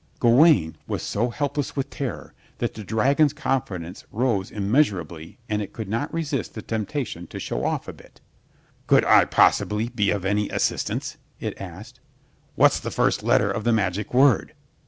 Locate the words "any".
10.25-10.49